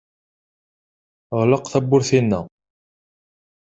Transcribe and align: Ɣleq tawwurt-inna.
Ɣleq 1.39 1.65
tawwurt-inna. 1.67 2.39